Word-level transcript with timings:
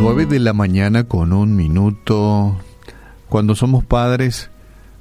9 0.00 0.24
de 0.24 0.40
la 0.40 0.54
mañana 0.54 1.04
con 1.04 1.34
un 1.34 1.54
minuto. 1.54 2.56
Cuando 3.28 3.54
somos 3.54 3.84
padres, 3.84 4.50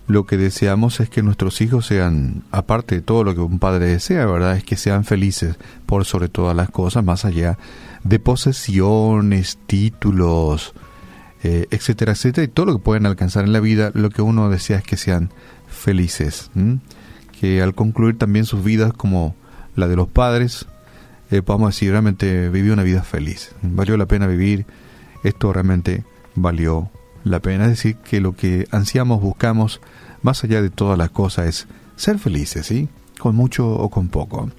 lo 0.08 0.26
que 0.26 0.36
deseamos 0.36 1.00
es 1.00 1.10
que 1.10 1.24
nuestros 1.24 1.62
hijos 1.62 1.86
sean, 1.86 2.44
aparte 2.52 2.96
de 2.96 3.02
todo 3.02 3.24
lo 3.24 3.34
que 3.34 3.40
un 3.40 3.60
padre 3.60 3.86
desea, 3.86 4.26
¿verdad? 4.26 4.58
Es 4.58 4.66
que 4.66 4.76
sean 4.76 5.06
felices 5.06 5.56
por 5.86 6.04
sobre 6.04 6.28
todas 6.28 6.54
las 6.54 6.70
cosas, 6.70 7.06
más 7.06 7.24
allá 7.24 7.58
de 8.04 8.20
posesiones, 8.20 9.58
títulos, 9.68 10.74
eh, 11.44 11.68
etcétera, 11.72 12.12
etcétera, 12.12 12.44
y 12.44 12.50
todo 12.50 12.66
lo 12.66 12.74
que 12.74 12.84
pueden 12.84 13.06
alcanzar 13.06 13.46
en 13.46 13.54
la 13.54 13.62
vida, 13.62 13.92
lo 13.94 14.10
que 14.10 14.22
uno 14.22 14.50
desea 14.50 14.80
es 14.80 14.84
que 14.84 14.98
sean 14.98 15.32
felices. 15.70 16.52
Que 17.40 17.62
al 17.62 17.74
concluir 17.74 18.18
también 18.18 18.44
sus 18.44 18.66
vidas 18.66 18.92
como 18.92 19.34
la 19.78 19.88
de 19.88 19.96
los 19.96 20.10
padres, 20.10 20.66
eh, 21.32 21.42
podamos 21.42 21.74
decir, 21.74 21.92
realmente 21.92 22.50
viví 22.50 22.70
una 22.70 22.84
vida 22.84 23.02
feliz. 23.02 23.56
Valió 23.62 23.96
la 23.96 24.08
pena 24.08 24.28
vivir, 24.28 24.66
esto 25.24 25.54
realmente 25.54 26.04
valió 26.36 26.90
la 27.24 27.40
pena. 27.40 27.66
Es 27.66 27.72
decir, 27.72 27.98
que 27.98 28.22
lo 28.22 28.36
que 28.36 28.68
ansiamos, 28.72 29.22
buscamos, 29.22 29.82
más 30.22 30.44
allá 30.44 30.62
de 30.62 30.70
todas 30.70 30.98
las 30.98 31.10
cosas, 31.10 31.48
es 31.48 31.68
ser 31.96 32.20
felices, 32.20 32.66
¿sí? 32.66 32.90
Con 33.18 33.36
mucho 33.36 33.70
o 33.70 33.90
con 33.90 34.10
poco. 34.10 34.50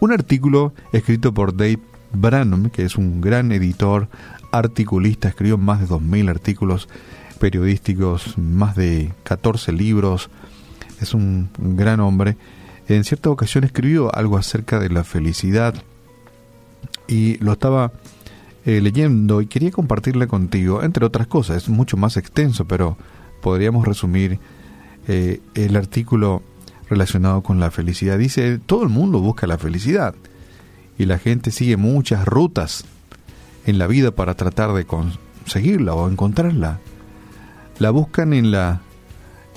Un 0.00 0.12
artículo 0.12 0.72
escrito 0.92 1.34
por 1.34 1.56
Dave 1.56 1.80
Branham, 2.12 2.70
que 2.70 2.84
es 2.84 2.96
un 2.96 3.20
gran 3.20 3.52
editor, 3.52 4.08
articulista, 4.52 5.28
escribió 5.28 5.58
más 5.58 5.80
de 5.80 5.88
2.000 5.88 6.30
artículos 6.30 6.88
periodísticos, 7.40 8.38
más 8.38 8.76
de 8.76 9.12
14 9.24 9.72
libros, 9.72 10.30
es 11.00 11.14
un 11.14 11.50
gran 11.58 12.00
hombre. 12.00 12.36
En 12.88 13.04
cierta 13.04 13.30
ocasión 13.30 13.64
escribió 13.64 14.14
algo 14.14 14.36
acerca 14.36 14.78
de 14.78 14.90
la 14.90 15.04
felicidad 15.04 15.74
y 17.08 17.36
lo 17.38 17.52
estaba 17.52 17.92
eh, 18.66 18.80
leyendo 18.80 19.40
y 19.40 19.46
quería 19.46 19.70
compartirle 19.70 20.26
contigo, 20.26 20.82
entre 20.82 21.04
otras 21.04 21.26
cosas, 21.26 21.64
es 21.64 21.68
mucho 21.68 21.96
más 21.96 22.16
extenso, 22.16 22.64
pero 22.64 22.96
podríamos 23.42 23.86
resumir 23.86 24.38
eh, 25.06 25.40
el 25.54 25.76
artículo 25.76 26.42
relacionado 26.88 27.42
con 27.42 27.60
la 27.60 27.70
felicidad. 27.70 28.18
Dice, 28.18 28.58
todo 28.58 28.82
el 28.82 28.88
mundo 28.88 29.20
busca 29.20 29.46
la 29.46 29.58
felicidad 29.58 30.14
y 30.98 31.04
la 31.04 31.18
gente 31.18 31.50
sigue 31.50 31.76
muchas 31.76 32.24
rutas 32.24 32.84
en 33.66 33.78
la 33.78 33.86
vida 33.86 34.12
para 34.12 34.34
tratar 34.34 34.72
de 34.72 34.86
conseguirla 34.86 35.94
o 35.94 36.08
encontrarla. 36.08 36.80
La 37.78 37.90
buscan 37.90 38.32
en 38.32 38.50
la 38.50 38.80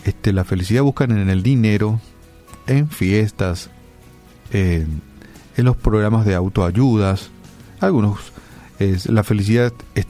este, 0.04 0.32
la 0.32 0.45
felicidad 0.45 0.84
buscan 0.84 1.12
en 1.12 1.30
el 1.30 1.44
dinero, 1.44 2.00
en 2.66 2.89
fiestas, 2.89 3.70
en, 4.52 5.02
en 5.58 5.66
los 5.66 5.76
programas 5.76 6.26
de 6.26 6.34
autoayudas, 6.34 7.30
algunos 7.82 8.32
es, 8.80 9.08
la 9.08 9.23
felicidad 9.23 9.73
eh, 9.95 10.03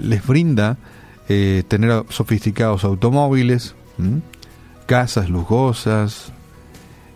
les 0.00 0.26
brinda 0.26 0.76
eh, 1.28 1.62
tener 1.68 2.04
sofisticados 2.08 2.84
automóviles, 2.84 3.74
casas 4.86 5.30
lujosas, 5.30 6.32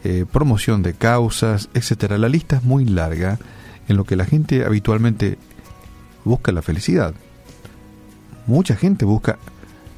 eh, 0.05 0.25
promoción 0.31 0.83
de 0.83 0.95
causas, 0.95 1.69
etcétera. 1.75 2.17
La 2.17 2.29
lista 2.29 2.57
es 2.57 2.63
muy 2.63 2.85
larga 2.85 3.39
en 3.89 3.97
lo 3.97 4.05
que 4.05 4.17
la 4.17 4.25
gente 4.25 4.65
habitualmente 4.65 5.37
busca 6.25 6.53
la 6.53 6.63
felicidad. 6.63 7.15
Mucha 8.47 8.77
gente 8.77 9.05
busca 9.05 9.39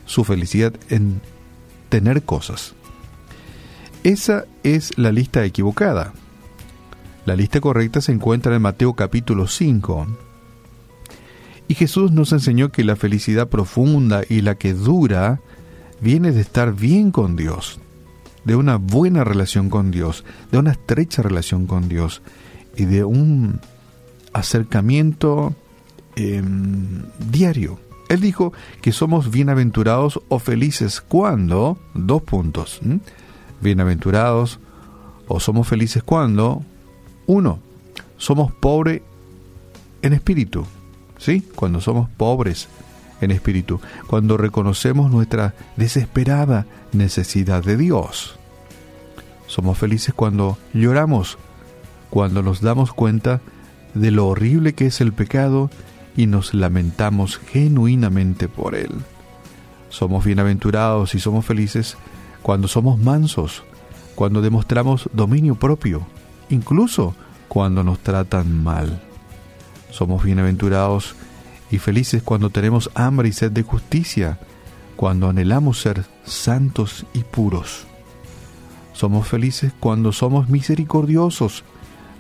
su 0.07 0.25
felicidad 0.25 0.73
en 0.89 1.21
tener 1.91 2.23
cosas. 2.23 2.75
Esa 4.03 4.47
es 4.63 4.97
la 4.97 5.13
lista 5.13 5.45
equivocada. 5.45 6.15
La 7.27 7.37
lista 7.37 7.61
correcta 7.61 8.01
se 8.01 8.13
encuentra 8.13 8.57
en 8.57 8.63
Mateo 8.63 8.95
capítulo 8.95 9.47
5. 9.47 10.28
Y 11.69 11.75
Jesús 11.75 12.13
nos 12.13 12.33
enseñó 12.33 12.73
que 12.73 12.83
la 12.83 12.97
felicidad 12.97 13.49
profunda 13.49 14.23
y 14.27 14.41
la 14.41 14.55
que 14.55 14.73
dura 14.73 15.41
viene 16.01 16.33
de 16.33 16.41
estar 16.41 16.75
bien 16.75 17.11
con 17.11 17.37
Dios, 17.37 17.79
de 18.45 18.57
una 18.57 18.77
buena 18.77 19.23
relación 19.23 19.69
con 19.69 19.91
Dios, 19.91 20.25
de 20.51 20.59
una 20.59 20.73
estrecha 20.73 21.21
relación 21.21 21.67
con 21.67 21.89
Dios 21.89 22.23
y 22.75 22.87
de 22.87 23.05
un 23.05 23.61
acercamiento 24.33 25.55
em, 26.17 27.03
diario. 27.31 27.79
Él 28.09 28.23
dijo 28.23 28.55
que 28.81 28.93
somos 28.93 29.31
bienaventurados 29.31 30.23
o 30.29 30.39
felices 30.39 31.03
cuando, 31.03 31.79
dos 31.93 32.23
puntos, 32.23 32.81
bienaventurados 33.61 34.59
o 35.27 35.39
somos 35.39 35.69
felices 35.69 36.03
cuando, 36.03 36.65
uno, 37.27 37.59
somos 38.17 38.53
pobres 38.53 39.03
en 40.01 40.15
espíritu, 40.15 40.65
¿sí? 41.19 41.43
Cuando 41.55 41.81
somos 41.81 42.09
pobres 42.09 42.69
en 43.21 43.31
espíritu, 43.31 43.81
cuando 44.07 44.37
reconocemos 44.37 45.11
nuestra 45.11 45.55
desesperada 45.77 46.67
necesidad 46.93 47.63
de 47.63 47.77
Dios. 47.77 48.39
Somos 49.47 49.79
felices 49.79 50.15
cuando 50.15 50.59
lloramos, 50.73 51.39
cuando 52.11 52.43
nos 52.43 52.61
damos 52.61 52.93
cuenta 52.93 53.41
de 53.95 54.11
lo 54.11 54.29
horrible 54.29 54.75
que 54.75 54.87
es 54.87 55.01
el 55.01 55.13
pecado 55.13 55.71
y 56.17 56.27
nos 56.27 56.55
lamentamos 56.55 57.39
genuinamente 57.39 58.49
por 58.49 58.75
él. 58.75 58.91
Somos 59.89 60.25
bienaventurados 60.25 61.15
y 61.15 61.21
somos 61.21 61.47
felices 61.47 61.97
cuando 62.43 62.69
somos 62.69 62.99
mansos, 62.99 63.63
cuando 64.15 64.43
demostramos 64.43 65.09
dominio 65.13 65.55
propio, 65.55 66.07
incluso 66.51 67.15
cuando 67.49 67.83
nos 67.83 67.99
tratan 68.01 68.63
mal. 68.63 69.08
Somos 69.99 70.23
bienaventurados 70.23 71.17
y 71.73 71.79
felices 71.79 72.23
cuando 72.23 72.51
tenemos 72.51 72.89
hambre 72.95 73.31
y 73.31 73.33
sed 73.33 73.51
de 73.51 73.65
justicia, 73.65 74.39
cuando 74.95 75.29
anhelamos 75.29 75.81
ser 75.81 76.05
santos 76.23 77.05
y 77.15 77.25
puros. 77.25 77.85
Somos 78.93 79.27
felices 79.27 79.73
cuando 79.81 80.13
somos 80.13 80.49
misericordiosos, 80.49 81.65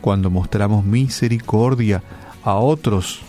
cuando 0.01 0.29
mostramos 0.29 0.85
misericordia 0.85 2.03
a 2.43 2.55
otros, 2.55 3.21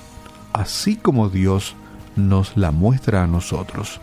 así 0.51 0.95
como 0.95 1.29
Dios 1.29 1.75
nos 2.15 2.57
la 2.57 2.71
muestra 2.71 3.21
a 3.21 3.27
nosotros. 3.27 4.01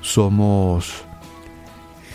Somos 0.00 1.04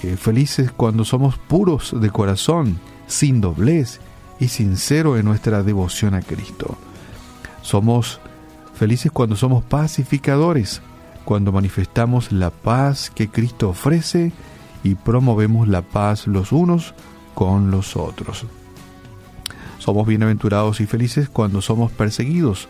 eh, 0.02 0.18
felices 0.18 0.72
cuando 0.72 1.06
somos 1.06 1.38
puros 1.38 1.94
de 2.02 2.10
corazón, 2.10 2.80
sin 3.06 3.42
doblez 3.42 4.00
y 4.40 4.48
sincero 4.48 5.18
en 5.18 5.26
nuestra 5.26 5.62
devoción 5.62 6.16
a 6.16 6.24
Cristo. 6.24 6.80
Somos 7.68 8.22
felices 8.76 9.12
cuando 9.12 9.36
somos 9.36 9.62
pacificadores, 9.62 10.82
cuando 11.26 11.52
manifestamos 11.52 12.32
la 12.32 12.50
paz 12.50 13.12
que 13.14 13.28
Cristo 13.28 13.68
ofrece 13.68 14.32
y 14.84 14.96
promovemos 14.96 15.68
la 15.68 15.82
paz 15.82 16.28
los 16.28 16.54
unos 16.54 16.94
con 17.36 17.70
los 17.70 17.98
otros. 17.98 18.46
Somos 19.80 20.08
bienaventurados 20.08 20.80
y 20.80 20.86
felices 20.86 21.28
cuando 21.28 21.62
somos 21.62 21.92
perseguidos, 21.92 22.70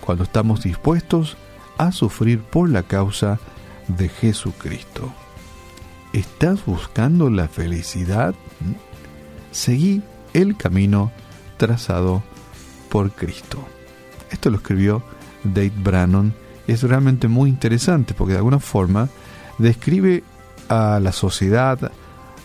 cuando 0.00 0.24
estamos 0.24 0.62
dispuestos 0.62 1.36
a 1.76 1.92
sufrir 1.92 2.40
por 2.40 2.70
la 2.70 2.82
causa 2.82 3.38
de 3.88 4.08
Jesucristo. 4.08 5.12
¿Estás 6.14 6.64
buscando 6.64 7.28
la 7.28 7.46
felicidad? 7.46 8.34
Seguí 9.50 10.00
el 10.32 10.56
camino 10.56 11.12
trazado 11.58 12.22
por 12.88 13.12
Cristo. 13.12 13.58
Esto 14.30 14.50
lo 14.50 14.56
escribió 14.56 15.02
Dave 15.44 15.72
Brannon. 15.82 16.34
Es 16.66 16.82
realmente 16.82 17.28
muy 17.28 17.50
interesante 17.50 18.14
porque 18.14 18.32
de 18.32 18.38
alguna 18.38 18.60
forma 18.60 19.08
describe 19.58 20.22
a 20.68 21.00
la 21.00 21.12
sociedad, 21.12 21.90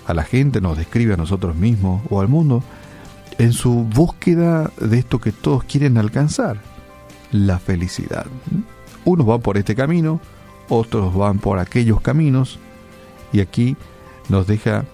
a 0.08 0.14
la 0.14 0.24
gente, 0.24 0.62
nos 0.62 0.78
describe 0.78 1.14
a 1.14 1.18
nosotros 1.18 1.56
mismos 1.56 2.02
o 2.10 2.22
al 2.22 2.28
mundo 2.28 2.64
en 3.38 3.54
su 3.54 3.84
búsqueda 3.84 4.72
de 4.80 5.00
esto 5.00 5.20
que 5.20 5.32
todos 5.32 5.64
quieren 5.64 5.98
alcanzar, 5.98 6.60
la 7.32 7.60
felicidad. 7.60 8.26
Unos 9.04 9.26
van 9.26 9.42
por 9.42 9.58
este 9.58 9.76
camino, 9.76 10.20
otros 10.70 11.14
van 11.14 11.40
por 11.40 11.60
aquellos 11.60 12.02
caminos, 12.02 12.60
y 13.34 13.42
aquí 13.42 13.76
nos 14.30 14.48
deja, 14.48 14.86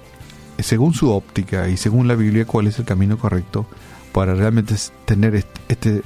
según 0.60 0.94
su 0.94 1.12
óptica 1.12 1.70
y 1.70 1.78
según 1.78 2.08
la 2.08 2.16
Biblia, 2.16 2.46
cuál 2.46 2.68
es 2.68 2.80
el 2.80 2.86
camino 2.86 3.18
correcto 3.18 3.66
para 4.12 4.34
realmente 4.34 4.76
tener 5.06 5.36
este, 5.36 5.62
este, 5.70 6.04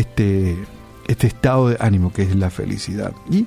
este 0.00 0.56
estado 1.06 1.68
de 1.68 1.76
ánimo 1.80 2.12
que 2.12 2.22
es 2.22 2.36
la 2.36 2.50
felicidad. 2.50 3.12
Y 3.30 3.46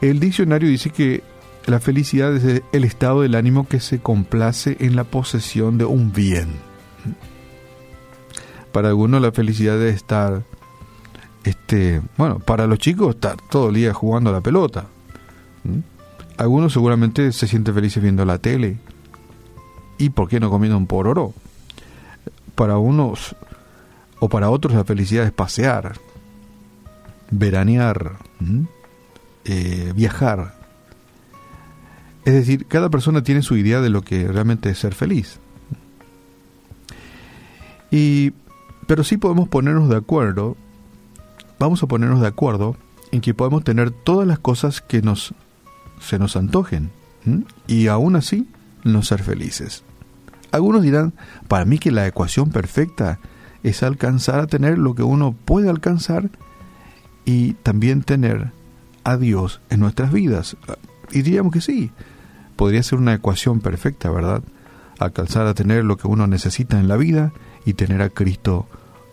el 0.00 0.20
diccionario 0.20 0.68
dice 0.68 0.90
que 0.90 1.22
la 1.66 1.80
felicidad 1.80 2.34
es 2.34 2.62
el 2.72 2.84
estado 2.84 3.22
del 3.22 3.34
ánimo 3.34 3.68
que 3.68 3.80
se 3.80 4.00
complace 4.00 4.76
en 4.80 4.96
la 4.96 5.04
posesión 5.04 5.78
de 5.78 5.84
un 5.84 6.12
bien. 6.12 6.48
Para 8.72 8.88
algunos 8.88 9.20
la 9.20 9.32
felicidad 9.32 9.80
es 9.82 9.96
estar, 9.96 10.42
este, 11.44 12.00
bueno, 12.16 12.38
para 12.38 12.66
los 12.66 12.78
chicos 12.78 13.14
estar 13.14 13.36
todo 13.50 13.68
el 13.68 13.74
día 13.74 13.92
jugando 13.92 14.30
a 14.30 14.32
la 14.32 14.40
pelota. 14.40 14.86
Algunos 16.36 16.72
seguramente 16.72 17.30
se 17.32 17.46
sienten 17.46 17.74
felices 17.74 18.02
viendo 18.02 18.24
la 18.24 18.38
tele. 18.38 18.78
¿Y 19.98 20.10
por 20.10 20.28
qué 20.28 20.40
no 20.40 20.50
comiendo 20.50 20.76
un 20.76 20.86
pororo? 20.86 21.34
Para 22.54 22.78
unos 22.78 23.36
o 24.22 24.28
para 24.28 24.50
otros 24.50 24.72
la 24.72 24.84
felicidad 24.84 25.24
es 25.24 25.32
pasear. 25.32 25.98
veranear, 27.32 28.18
eh, 29.44 29.92
viajar. 29.96 30.54
Es 32.24 32.34
decir, 32.34 32.66
cada 32.66 32.88
persona 32.88 33.24
tiene 33.24 33.42
su 33.42 33.56
idea 33.56 33.80
de 33.80 33.90
lo 33.90 34.02
que 34.02 34.28
realmente 34.28 34.70
es 34.70 34.78
ser 34.78 34.94
feliz. 34.94 35.40
Y, 37.90 38.32
pero 38.86 39.02
sí 39.02 39.16
podemos 39.16 39.48
ponernos 39.48 39.88
de 39.88 39.96
acuerdo, 39.96 40.56
vamos 41.58 41.82
a 41.82 41.88
ponernos 41.88 42.20
de 42.20 42.28
acuerdo 42.28 42.76
en 43.10 43.22
que 43.22 43.34
podemos 43.34 43.64
tener 43.64 43.90
todas 43.90 44.28
las 44.28 44.38
cosas 44.38 44.80
que 44.82 45.02
nos 45.02 45.34
se 46.00 46.20
nos 46.20 46.36
antojen 46.36 46.92
y 47.66 47.88
aún 47.88 48.14
así 48.14 48.46
no 48.84 49.02
ser 49.02 49.20
felices. 49.20 49.82
Algunos 50.52 50.82
dirán, 50.82 51.12
para 51.48 51.64
mí 51.64 51.78
que 51.78 51.90
la 51.90 52.06
ecuación 52.06 52.50
perfecta 52.50 53.18
es 53.62 53.82
alcanzar 53.82 54.40
a 54.40 54.46
tener 54.46 54.78
lo 54.78 54.94
que 54.94 55.02
uno 55.02 55.34
puede 55.44 55.68
alcanzar 55.68 56.30
y 57.24 57.52
también 57.54 58.02
tener 58.02 58.52
a 59.04 59.16
Dios 59.16 59.60
en 59.70 59.80
nuestras 59.80 60.12
vidas. 60.12 60.56
Y 61.10 61.22
diríamos 61.22 61.52
que 61.52 61.60
sí, 61.60 61.90
podría 62.56 62.82
ser 62.82 62.98
una 62.98 63.14
ecuación 63.14 63.60
perfecta, 63.60 64.10
¿verdad? 64.10 64.42
Alcanzar 64.98 65.46
a 65.46 65.54
tener 65.54 65.84
lo 65.84 65.96
que 65.96 66.08
uno 66.08 66.26
necesita 66.26 66.78
en 66.78 66.88
la 66.88 66.96
vida 66.96 67.32
y 67.64 67.74
tener 67.74 68.02
a 68.02 68.08
Cristo 68.08 68.66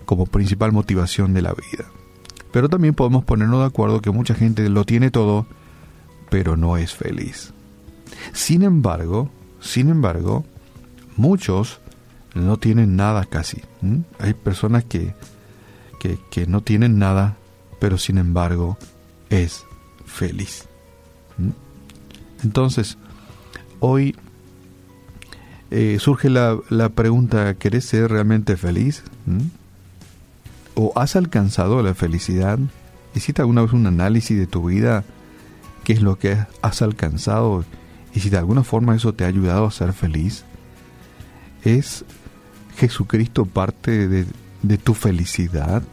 como 0.05 0.25
principal 0.25 0.71
motivación 0.71 1.33
de 1.33 1.41
la 1.41 1.53
vida. 1.53 1.85
Pero 2.51 2.69
también 2.69 2.95
podemos 2.95 3.23
ponernos 3.23 3.59
de 3.59 3.67
acuerdo 3.67 4.01
que 4.01 4.11
mucha 4.11 4.33
gente 4.33 4.67
lo 4.69 4.83
tiene 4.85 5.11
todo, 5.11 5.45
pero 6.29 6.57
no 6.57 6.77
es 6.77 6.95
feliz. 6.95 7.53
Sin 8.33 8.63
embargo, 8.63 9.29
sin 9.59 9.89
embargo, 9.89 10.45
muchos 11.15 11.79
no 12.35 12.57
tienen 12.57 12.95
nada 12.95 13.25
casi. 13.25 13.61
Hay 14.19 14.33
personas 14.33 14.83
que, 14.83 15.13
que, 15.99 16.47
no 16.47 16.61
tienen 16.61 16.99
nada, 16.99 17.37
pero 17.79 17.97
sin 17.97 18.17
embargo 18.17 18.77
es 19.29 19.65
feliz. 20.05 20.67
Entonces, 22.43 22.97
hoy 23.79 24.15
eh, 25.71 25.97
surge 25.99 26.29
la, 26.29 26.57
la, 26.69 26.89
pregunta, 26.89 27.53
¿querés 27.55 27.85
ser 27.85 28.11
realmente 28.11 28.57
feliz? 28.57 29.03
¿O 30.75 30.93
has 30.95 31.15
alcanzado 31.15 31.81
la 31.83 31.93
felicidad? 31.93 32.59
¿Hiciste 33.15 33.41
alguna 33.41 33.63
vez 33.63 33.73
un 33.73 33.87
análisis 33.87 34.37
de 34.37 34.47
tu 34.47 34.67
vida? 34.67 35.03
¿Qué 35.83 35.93
es 35.93 36.01
lo 36.01 36.17
que 36.17 36.37
has 36.61 36.81
alcanzado? 36.81 37.65
Y 38.13 38.21
si 38.21 38.29
de 38.29 38.37
alguna 38.37 38.63
forma 38.63 38.95
eso 38.95 39.13
te 39.13 39.23
ha 39.23 39.27
ayudado 39.27 39.65
a 39.65 39.71
ser 39.71 39.93
feliz. 39.93 40.45
¿Es 41.63 42.05
Jesucristo 42.77 43.45
parte 43.45 44.07
de, 44.07 44.77
tu 44.77 44.93
felicidad? 44.93 45.83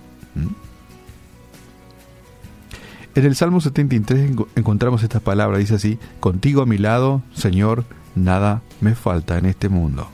En 3.14 3.24
el 3.24 3.34
Salmo 3.34 3.60
73 3.60 4.32
encontramos 4.56 5.02
esta 5.02 5.20
palabra, 5.20 5.58
dice 5.58 5.74
así, 5.74 5.98
contigo 6.20 6.62
a 6.62 6.66
mi 6.66 6.78
lado, 6.78 7.22
Señor, 7.34 7.84
nada 8.14 8.62
me 8.80 8.94
falta 8.94 9.38
en 9.38 9.46
este 9.46 9.68
mundo. 9.68 10.08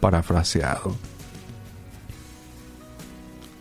Parafraseado. 0.00 0.96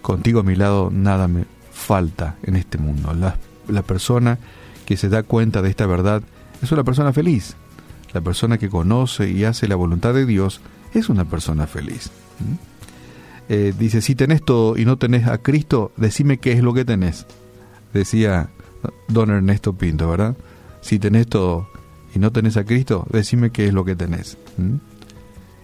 Contigo 0.02 0.40
a 0.40 0.44
mi 0.44 0.56
lado, 0.56 0.90
nada 0.92 1.28
me 1.28 1.46
falta 1.72 2.36
en 2.44 2.56
este 2.56 2.78
mundo. 2.78 3.14
La, 3.14 3.38
la 3.68 3.82
persona 3.84 4.40
que 4.86 4.98
se 4.98 5.10
da 5.10 5.24
cuenta 5.24 5.62
de 5.62 5.70
esta 5.70 5.86
verdad 5.86 6.24
es 6.62 6.72
una 6.72 6.84
persona 6.84 7.14
feliz. 7.14 7.56
La 8.14 8.22
persona 8.22 8.58
que 8.58 8.70
conoce 8.70 9.30
y 9.30 9.44
hace 9.44 9.68
la 9.68 9.76
voluntad 9.76 10.14
de 10.14 10.26
Dios 10.26 10.62
es 10.94 11.10
una 11.10 11.26
persona 11.26 11.68
feliz. 11.68 12.10
Eh, 13.50 13.74
dice, 13.78 14.02
si 14.02 14.16
tenés 14.16 14.44
todo 14.44 14.78
y 14.78 14.86
no 14.86 14.98
tenés 14.98 15.28
a 15.28 15.38
Cristo, 15.38 15.92
decime 15.98 16.38
qué 16.38 16.52
es 16.52 16.62
lo 16.62 16.74
que 16.74 16.86
tenés. 16.86 17.26
Decía 17.94 18.50
don 19.08 19.30
Ernesto 19.30 19.74
Pinto, 19.74 20.10
¿verdad? 20.10 20.36
Si 20.82 21.00
tenés 21.00 21.28
todo 21.28 21.70
y 22.14 22.20
no 22.20 22.32
tenés 22.32 22.58
a 22.58 22.66
Cristo, 22.66 23.06
decime 23.12 23.52
qué 23.52 23.68
es 23.68 23.74
lo 23.74 23.86
que 23.86 23.96
tenés. 23.96 24.38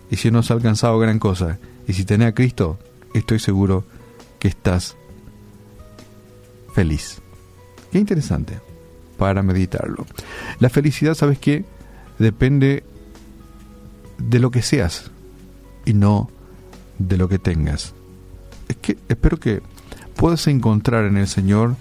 Y 0.10 0.16
si 0.18 0.32
no 0.32 0.40
has 0.40 0.52
alcanzado 0.52 1.00
gran 1.00 1.20
cosa, 1.20 1.60
y 1.88 1.94
si 1.94 2.06
tenés 2.06 2.30
a 2.30 2.34
Cristo, 2.34 2.80
estoy 3.14 3.40
seguro 3.40 3.84
que 4.40 4.48
estás 4.48 4.96
feliz. 6.74 7.22
Qué 7.92 8.00
interesante 8.00 8.60
para 9.18 9.44
meditarlo. 9.44 10.06
La 10.60 10.70
felicidad, 10.70 11.14
¿sabes 11.14 11.38
qué? 11.40 11.66
Depende 12.20 12.84
de 14.18 14.40
lo 14.40 14.52
que 14.52 14.62
seas 14.62 15.12
y 15.86 15.94
no 15.94 16.30
de 17.00 17.18
lo 17.18 17.28
que 17.30 17.40
tengas. 17.40 17.94
Es 18.68 18.78
que 18.78 18.98
espero 19.10 19.38
que 19.38 19.62
puedas 20.16 20.48
encontrar 20.48 21.06
en 21.06 21.18
el 21.18 21.28
Señor 21.28 21.76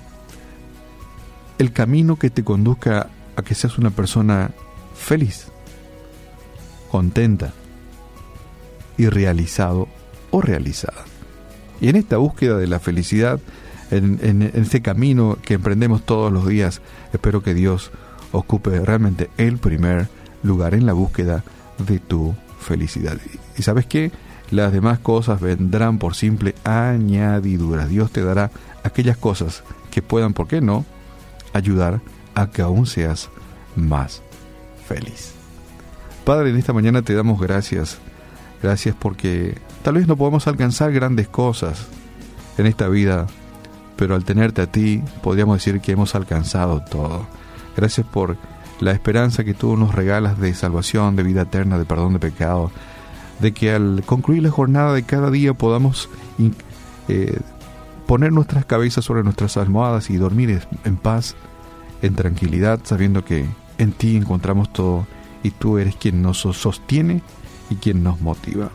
el 1.58 1.72
camino 1.72 2.16
que 2.16 2.30
te 2.30 2.44
conduzca 2.44 3.08
a 3.36 3.42
que 3.42 3.54
seas 3.54 3.78
una 3.78 3.90
persona 3.90 4.50
feliz, 4.94 5.46
contenta 6.90 7.52
y 8.96 9.08
realizado 9.08 9.88
o 10.30 10.40
realizada. 10.40 11.04
Y 11.80 11.88
en 11.88 11.96
esta 11.96 12.16
búsqueda 12.16 12.58
de 12.58 12.66
la 12.66 12.78
felicidad, 12.78 13.40
en, 13.90 14.18
en, 14.22 14.42
este 14.42 14.82
camino 14.82 15.38
que 15.42 15.54
emprendemos 15.54 16.04
todos 16.04 16.32
los 16.32 16.46
días, 16.46 16.80
espero 17.12 17.42
que 17.42 17.54
Dios 17.54 17.90
ocupe 18.32 18.80
realmente 18.80 19.30
el 19.36 19.58
primer 19.58 20.08
lugar 20.42 20.74
en 20.74 20.86
la 20.86 20.92
búsqueda 20.92 21.44
de 21.78 21.98
tu 21.98 22.34
felicidad. 22.62 23.18
¿Y 23.56 23.62
sabes 23.62 23.86
qué? 23.86 24.10
Las 24.50 24.72
demás 24.72 24.98
cosas 24.98 25.40
vendrán 25.40 25.98
por 25.98 26.14
simple 26.14 26.54
añadidura. 26.64 27.86
Dios 27.86 28.10
te 28.10 28.22
dará 28.22 28.50
aquellas 28.82 29.16
cosas 29.16 29.62
que 29.90 30.02
puedan, 30.02 30.34
¿por 30.34 30.48
qué 30.48 30.60
no?, 30.60 30.84
ayudar 31.52 32.00
a 32.34 32.50
que 32.50 32.62
aún 32.62 32.86
seas 32.86 33.30
más 33.76 34.22
feliz. 34.86 35.32
Padre, 36.24 36.50
en 36.50 36.56
esta 36.56 36.72
mañana 36.72 37.02
te 37.02 37.14
damos 37.14 37.40
gracias. 37.40 37.98
Gracias 38.62 38.94
porque 38.98 39.58
tal 39.82 39.94
vez 39.94 40.06
no 40.06 40.16
podemos 40.16 40.46
alcanzar 40.46 40.92
grandes 40.92 41.28
cosas 41.28 41.86
en 42.58 42.66
esta 42.66 42.88
vida, 42.88 43.26
pero 43.96 44.14
al 44.14 44.24
tenerte 44.24 44.62
a 44.62 44.66
ti 44.66 45.02
podríamos 45.22 45.56
decir 45.56 45.80
que 45.80 45.92
hemos 45.92 46.14
alcanzado 46.14 46.82
todo. 46.88 47.26
Gracias 47.76 48.06
por 48.06 48.36
la 48.82 48.90
esperanza 48.90 49.44
que 49.44 49.54
tú 49.54 49.76
nos 49.76 49.94
regalas 49.94 50.40
de 50.40 50.52
salvación, 50.54 51.14
de 51.14 51.22
vida 51.22 51.42
eterna, 51.42 51.78
de 51.78 51.84
perdón 51.84 52.14
de 52.14 52.18
pecado, 52.18 52.72
de 53.38 53.52
que 53.52 53.72
al 53.72 54.02
concluir 54.04 54.42
la 54.42 54.50
jornada 54.50 54.92
de 54.92 55.04
cada 55.04 55.30
día 55.30 55.54
podamos 55.54 56.08
eh, 57.08 57.38
poner 58.06 58.32
nuestras 58.32 58.64
cabezas 58.64 59.04
sobre 59.04 59.22
nuestras 59.22 59.56
almohadas 59.56 60.10
y 60.10 60.16
dormir 60.16 60.66
en 60.84 60.96
paz, 60.96 61.36
en 62.02 62.16
tranquilidad, 62.16 62.80
sabiendo 62.82 63.24
que 63.24 63.46
en 63.78 63.92
ti 63.92 64.16
encontramos 64.16 64.72
todo 64.72 65.06
y 65.44 65.50
tú 65.50 65.78
eres 65.78 65.94
quien 65.94 66.20
nos 66.20 66.38
sostiene 66.38 67.22
y 67.70 67.76
quien 67.76 68.02
nos 68.02 68.20
motiva. 68.20 68.70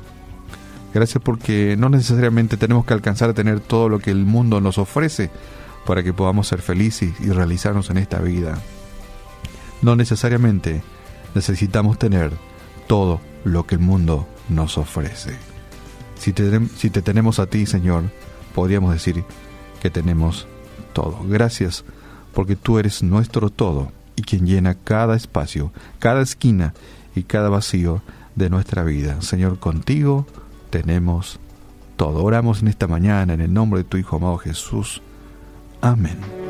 Gracias 0.94 1.22
porque 1.22 1.76
no 1.78 1.90
necesariamente 1.90 2.56
tenemos 2.56 2.86
que 2.86 2.94
alcanzar 2.94 3.32
a 3.32 3.34
tener 3.34 3.60
todo 3.60 3.90
lo 3.90 4.00
que 4.00 4.12
el 4.12 4.24
mundo 4.24 4.62
nos 4.62 4.78
ofrece 4.78 5.30
para 5.86 6.02
que 6.02 6.14
podamos 6.14 6.48
ser 6.48 6.62
felices 6.62 7.14
y 7.20 7.30
realizarnos 7.30 7.90
en 7.90 7.98
esta 7.98 8.20
vida. 8.20 8.58
No 9.82 9.96
necesariamente 9.96 10.82
necesitamos 11.36 12.00
tener 12.00 12.32
todo 12.88 13.22
lo 13.44 13.66
que 13.68 13.76
el 13.76 13.82
mundo 13.82 14.28
nos 14.50 14.78
ofrece. 14.78 15.36
Si 16.16 16.34
te, 16.34 17.02
tenemos 17.02 17.40
a 17.40 17.46
ti, 17.46 17.66
Señor, 17.66 18.06
podríamos 18.56 18.94
decir 18.94 19.24
que 19.82 19.90
tenemos 19.90 20.48
todo. 20.94 21.20
Gracias 21.28 21.86
porque 22.34 22.56
tú 22.56 22.80
eres 22.80 23.04
nuestro 23.04 23.50
todo 23.50 23.92
y 24.16 24.24
quien 24.24 24.46
llena 24.46 24.76
cada 24.76 25.16
espacio, 25.16 25.72
cada 26.00 26.22
esquina 26.22 26.74
y 27.16 27.24
cada 27.24 27.50
vacío 27.50 28.02
de 28.36 28.50
nuestra 28.50 28.84
vida. 28.84 29.22
Señor, 29.22 29.60
contigo 29.60 30.26
tenemos 30.70 31.40
todo. 31.98 32.24
Oramos 32.24 32.62
en 32.62 32.68
esta 32.68 32.88
mañana 32.88 33.34
en 33.34 33.42
el 33.42 33.54
nombre 33.54 33.80
de 33.80 33.84
tu 33.84 33.98
Hijo 33.98 34.18
amado 34.18 34.38
Jesús. 34.38 35.02
Amén. 35.82 36.47